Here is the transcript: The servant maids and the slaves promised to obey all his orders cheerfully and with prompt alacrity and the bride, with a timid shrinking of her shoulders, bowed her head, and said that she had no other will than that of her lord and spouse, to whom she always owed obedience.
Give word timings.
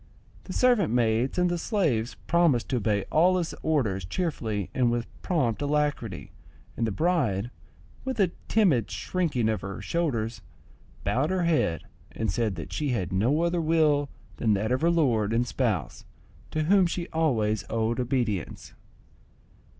The 0.45 0.53
servant 0.53 0.91
maids 0.91 1.37
and 1.37 1.47
the 1.47 1.59
slaves 1.59 2.15
promised 2.25 2.69
to 2.69 2.77
obey 2.77 3.03
all 3.11 3.37
his 3.37 3.53
orders 3.61 4.03
cheerfully 4.03 4.71
and 4.73 4.89
with 4.89 5.05
prompt 5.21 5.61
alacrity 5.61 6.31
and 6.75 6.87
the 6.87 6.91
bride, 6.91 7.51
with 8.03 8.19
a 8.19 8.31
timid 8.47 8.89
shrinking 8.89 9.47
of 9.47 9.61
her 9.61 9.79
shoulders, 9.79 10.41
bowed 11.03 11.29
her 11.29 11.43
head, 11.43 11.83
and 12.13 12.31
said 12.31 12.55
that 12.55 12.73
she 12.73 12.89
had 12.89 13.13
no 13.13 13.43
other 13.43 13.61
will 13.61 14.09
than 14.37 14.55
that 14.55 14.71
of 14.71 14.81
her 14.81 14.89
lord 14.89 15.33
and 15.33 15.45
spouse, 15.45 16.03
to 16.49 16.63
whom 16.63 16.87
she 16.87 17.07
always 17.09 17.63
owed 17.69 17.99
obedience. 17.99 18.73